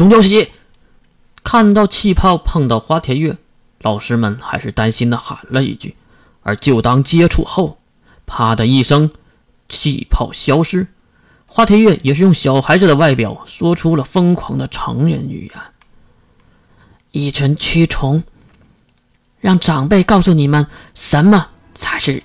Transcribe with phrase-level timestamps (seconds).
[0.00, 0.48] 中交喜！
[1.44, 3.36] 看到气泡碰到花田月，
[3.82, 5.94] 老师们还是担心的喊了一句，
[6.42, 7.76] 而就当接触后，
[8.24, 9.10] 啪的一声，
[9.68, 10.86] 气泡消失。
[11.44, 15.62] 花田月也是用小孩子的外表说出了疯狂的成人语言
[17.12, 18.22] ：“一群蛆虫，
[19.38, 22.22] 让长辈告诉你们什么才是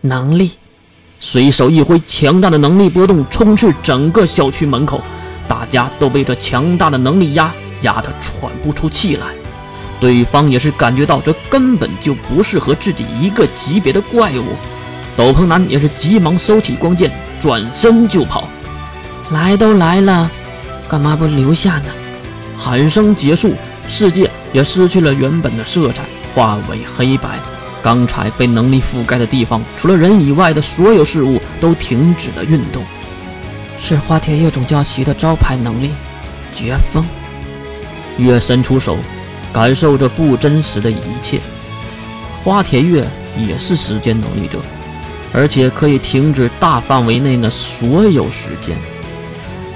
[0.00, 0.52] 能力。”
[1.20, 5.02] 随手一挥，强大的能力波动充斥整个小区门口，
[5.48, 7.52] 大家都被这强大的能力压
[7.82, 9.26] 压得喘不出气来。
[9.98, 14.54] 对方也是感觉到这根本就不是和自己一个级别的怪物。
[15.16, 18.46] 斗篷男也是急忙收起光剑，转身就跑。
[19.30, 20.30] 来都来了，
[20.88, 21.86] 干嘛不留下呢？
[22.56, 23.54] 喊声结束，
[23.88, 26.02] 世界也失去了原本的色彩，
[26.34, 27.30] 化为黑白。
[27.82, 32.84] 刚才被能力覆盖的地方，除了人以外的所有事物都停止了运动。
[33.80, 35.90] 是花田月总教习的招牌能力——
[36.54, 37.04] 绝风。
[38.18, 38.96] 月伸出手，
[39.52, 41.40] 感受着不真实的一切。
[42.42, 44.58] 花田月也是时间能力者，
[45.32, 48.76] 而且可以停止大范围内的所有时间。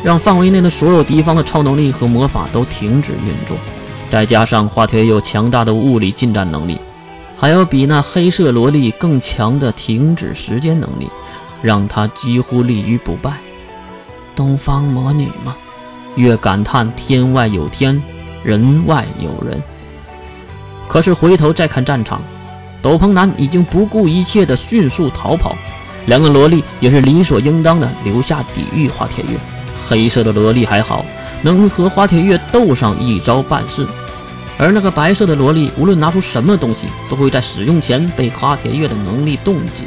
[0.03, 3.56] 让范围内的所有敌方的超能力和魔法都停止运作，
[4.11, 6.77] 再加上花田有强大的物理近战能力，
[7.39, 11.09] 还有比那黑色萝莉更强的停止时间能力，
[11.62, 13.34] 让他几乎立于不败。
[14.34, 15.56] 东方魔女吗？
[16.16, 18.02] 越感叹天外有天，
[18.42, 19.62] 人外有人。
[20.88, 22.20] 可是回头再看战场，
[22.83, 25.56] 斗篷男已经不顾一切的迅速逃跑，
[26.06, 29.38] 两个萝莉也是理所应当的留下抵御花铁月。
[29.88, 31.05] 黑色的萝莉还好，
[31.42, 33.86] 能和花铁月斗上一招半式，
[34.58, 39.84] 而那个白色的萝莉，无论拿出什么东西，都会在使用前被花铁月的能力冻结。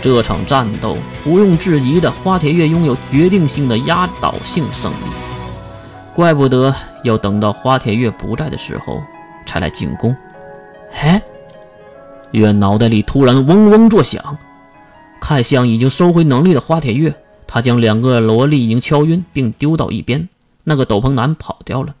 [0.00, 0.96] 这场战斗
[1.26, 5.04] 毋庸置疑的，花铁月拥有决定性的压倒性胜利。
[6.14, 6.74] 怪不得
[7.04, 9.02] 要等到花铁月不在的时候
[9.46, 10.14] 才来进攻。
[10.92, 11.20] 哎，
[12.32, 14.38] 月脑袋里突然嗡嗡作响，
[15.20, 17.14] 看向已经收回能力的花铁月。
[17.46, 20.28] 他将两个萝莉已经敲晕，并丢到一边。
[20.64, 21.94] 那个斗篷男跑掉了。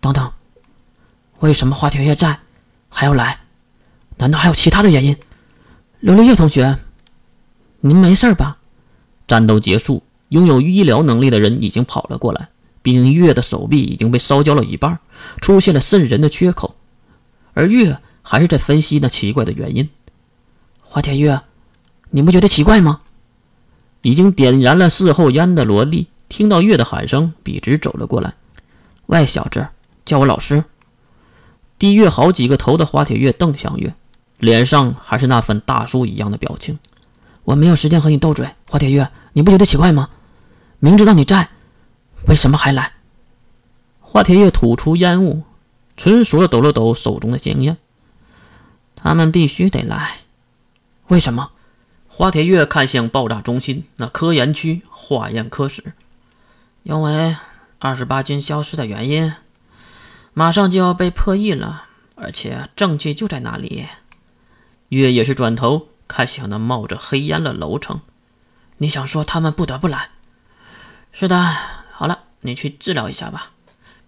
[0.00, 0.30] 等等，
[1.40, 2.38] 为什么花田月在
[2.88, 3.38] 还要来？
[4.16, 5.16] 难道还有其他的原因？
[6.02, 6.76] 琉璃叶同学，
[7.80, 8.58] 您没事吧？
[9.26, 12.48] 战斗结束，拥有医疗能力的人已经跑了过来。
[12.82, 14.98] 毕竟月的手臂已经被烧焦了一半，
[15.40, 16.74] 出现了渗人的缺口。
[17.54, 19.88] 而月还是在分析那奇怪的原因。
[20.80, 21.40] 花田月，
[22.10, 23.00] 你不觉得奇怪吗？
[24.02, 28.34] 已经点燃了事后烟的萝莉听到月的喊声，笔直走了过来。
[29.06, 29.68] “喂，小子，
[30.04, 30.64] 叫我老师。”
[31.78, 33.94] 低月好几个头的花铁月瞪向月，
[34.38, 36.78] 脸上还是那份大叔一样的表情。
[37.48, 40.10] “我没有时间和你斗嘴，花铁月，你不觉得奇怪吗？
[40.80, 41.48] 明知道你在，
[42.26, 42.92] 为什么还来？”
[44.00, 45.44] 花铁月吐出烟雾，
[45.96, 47.78] 纯熟的抖了抖手中的香烟。
[48.94, 50.18] 他们必须得来，
[51.06, 51.52] 为什么？
[52.06, 55.94] 花田月看向爆炸中心那科研区化验科室，
[56.82, 57.34] 因为
[57.78, 59.32] 二十八军消失的原因，
[60.34, 63.86] 马上就要被破译了，而且证据就在那里。
[64.90, 68.00] 月也是转头看向那冒着黑烟的楼层，
[68.78, 70.08] 你想说他们不得不来？
[71.12, 71.54] 是的，
[71.92, 73.52] 好了，你去治疗一下吧，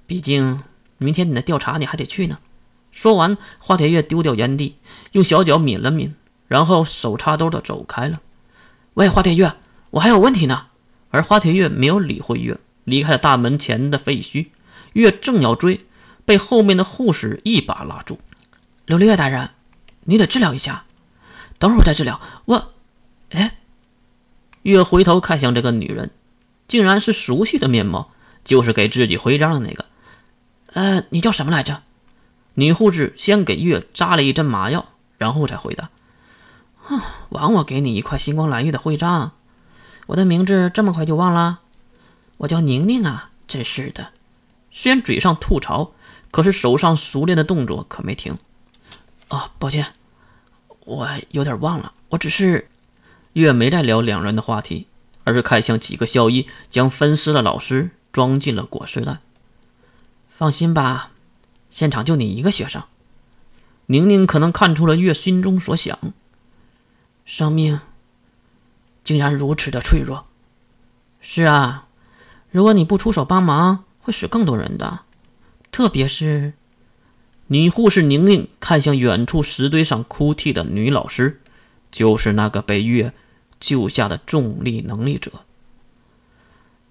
[0.06, 0.62] 毕竟
[0.98, 2.38] 明天你的调查你还得去呢。
[2.90, 4.76] 说完，花田月丢掉烟蒂，
[5.12, 6.14] 用小脚抿了抿。
[6.48, 8.20] 然后手插兜的走开了。
[8.94, 9.52] 喂，花田月，
[9.90, 10.66] 我还有问题呢。
[11.10, 14.48] 而花田月没有理会月，离开了大门前的废墟。
[14.94, 15.86] 月正要追，
[16.24, 18.18] 被后面的护士一把拉住。
[18.88, 19.50] 琉璃月大人，
[20.06, 20.86] 你得治疗一下。
[21.60, 22.20] 等会儿我再治疗。
[22.46, 22.72] 我，
[23.30, 23.58] 哎。
[24.62, 26.10] 月回头看向这个女人，
[26.66, 28.10] 竟然是熟悉的面貌，
[28.44, 29.84] 就是给自己徽章的那个。
[30.72, 31.82] 呃，你叫什么来着？
[32.54, 35.88] 女护士先给月扎了一针麻药，然后才回答。
[36.76, 37.00] 哼，
[37.30, 39.32] 枉我给你一块星光蓝玉的徽章，
[40.06, 41.60] 我的名字这么快就忘了？
[42.38, 43.30] 我叫宁宁啊！
[43.46, 44.08] 真是的。
[44.70, 45.92] 虽然嘴上吐槽，
[46.30, 48.36] 可是手上熟练的动作可没停。
[49.28, 49.94] 哦，抱歉，
[50.84, 51.92] 我有点忘了。
[52.08, 52.68] 我只是……
[53.34, 54.88] 月没再聊两人的话题，
[55.22, 59.18] 而是看向几个校医，将分尸的老师装进了裹尸袋。
[60.30, 61.12] 放心吧，
[61.70, 62.82] 现场就你一个学生。
[63.86, 65.98] 宁宁可能看出了月心中所想。
[67.24, 67.80] 生命
[69.04, 70.26] 竟然如此的脆弱。
[71.20, 71.86] 是啊，
[72.50, 75.02] 如果你不出手帮忙，会死更多人的。
[75.70, 76.54] 特别是
[77.52, 81.40] 女护士宁宁看向远处石堆上哭泣的女老师，
[81.90, 83.12] 就是那个被月
[83.58, 85.32] 救下的重力能力者。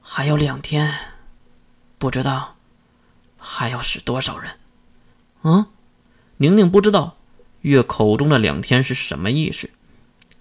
[0.01, 0.93] 还有两天，
[1.97, 2.57] 不知道
[3.37, 4.51] 还要死多少人？
[5.43, 5.65] 嗯，
[6.35, 7.15] 宁宁不知道
[7.61, 9.69] 月口中的两天是什么意思，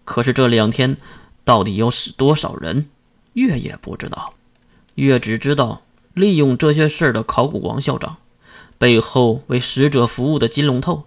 [0.04, 0.96] 可是这两天
[1.44, 2.88] 到底要死多少人，
[3.34, 4.34] 月也不知道。
[4.96, 5.82] 月只知道
[6.12, 8.16] 利用这些事的考古王校长，
[8.78, 11.04] 背后为使者服务的金龙头，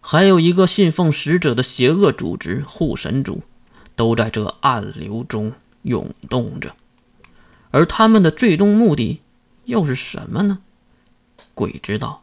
[0.00, 3.42] 还有一个信奉使者的邪恶组织护神族，
[3.96, 5.52] 都在这暗流中
[5.82, 6.74] 涌动着。
[7.72, 9.20] 而他们的最终目的
[9.64, 10.60] 又是什么呢？
[11.54, 12.22] 鬼知道，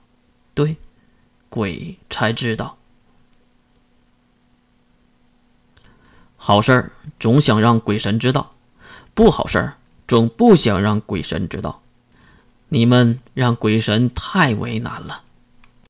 [0.53, 0.77] 对，
[1.49, 2.77] 鬼才知道。
[6.37, 8.55] 好事儿总想让鬼神知道，
[9.13, 9.77] 不好事儿
[10.07, 11.81] 总不想让鬼神知道。
[12.69, 15.23] 你们让鬼神太为难了。